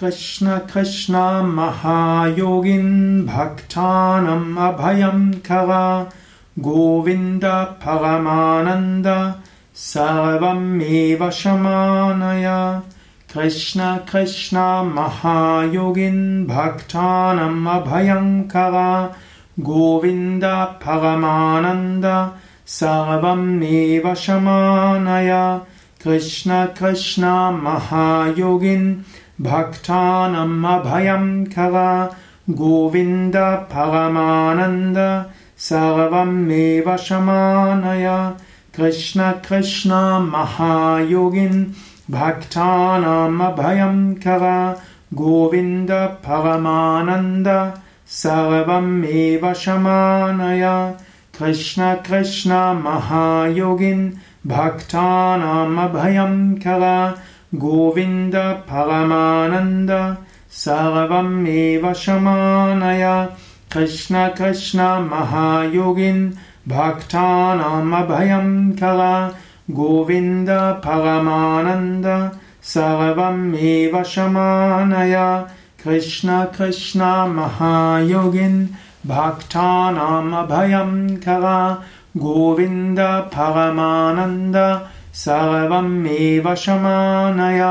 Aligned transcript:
कृष्ण 0.00 0.58
कृष्ण 0.58 1.42
महायोगिन् 1.42 3.26
भक्तानम् 3.26 4.58
अभयं 4.58 5.32
खव। 5.32 6.06
गोविन्द 6.58 7.44
परमानन्द 7.44 9.34
सर्वमेव 9.74 11.30
शमानय। 11.30 12.44
कृष्ण 13.34 13.96
कृष्ण 13.96 14.56
भक्तानम् 16.46 17.66
अभयं 17.66 18.42
खव। 18.42 19.08
गोविन्द 19.60 20.44
परमानन्द 20.86 22.32
सर्वमेव 22.66 24.14
शमानय। 24.14 25.60
कृष्ण 26.04 26.64
कृष्ण 26.64 27.22
महायोगिन् 27.50 28.94
भक्तानम् 29.40 30.64
अभयं 30.66 31.44
खव 31.44 31.76
गोविन्द 32.50 33.36
परमानन्द 33.72 34.98
सर्वमेव 35.58 36.96
शमानय। 36.96 38.34
कृष्ण 38.76 39.32
कृष्ण 39.48 39.90
महायोगिन् 40.32 41.64
भक्तानाम् 42.10 43.40
अभयं 43.40 44.14
खव 44.14 44.44
गोविन्द 45.14 45.90
परमानन्द 46.26 47.48
सर्वमेव 48.08 49.52
शमानय। 49.52 50.94
कृष्ण 51.38 51.94
कृष्ण 51.94 52.50
महायोगिन् 52.84 54.10
भक्तानाम् 54.46 55.78
अभयं 55.78 56.54
खव 56.54 56.84
गोविन्द 57.54 58.36
परमानन्द 58.36 60.16
सर्वमेव 60.50 61.92
शमानय। 61.92 63.28
कृष्ण 63.72 64.28
कृष्ण 64.28 64.80
महायोगिन् 64.80 66.30
भक्तानाम् 66.68 67.94
अभयं 67.94 68.72
खव 68.72 69.30
गोविन्द 69.70 70.48
परमानन्द 70.86 72.30
सर्वमेव 72.62 74.02
शमानय। 74.02 75.46
कृष्ण 75.84 76.44
कृष्ण 76.44 77.00
महायोगिन् 77.28 78.66
भक्तानाम् 79.06 80.34
अभयं 80.34 81.16
खव 81.16 81.76
गोविन्द 82.16 83.00
परमानन्द 83.00 84.56
सर्वमेव 85.24 86.54
शमानय 86.64 87.62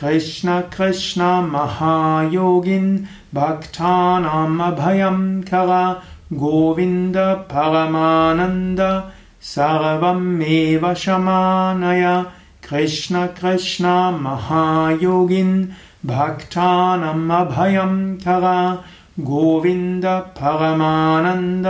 कृष्ण 0.00 0.60
कृष्ण 0.76 1.22
महायोगिन् 1.52 2.90
भक्तानाम् 3.34 4.60
अभयं 4.62 5.18
खव 5.50 5.72
गोविन्द 6.42 7.16
परमानन्द 7.52 8.80
सर्वमेव 9.54 10.92
शमानय 11.04 12.04
कृष्ण 12.68 13.26
कृष्ण 13.40 13.86
महायोगिन् 14.26 15.56
भक्तानाम् 16.12 17.32
अभयं 17.40 17.94
खव 18.24 18.46
गोविन्द 19.30 20.06
परमानन्द 20.38 21.66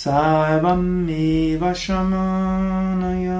सर्वमेव 0.00 1.72
शमानय 1.84 3.30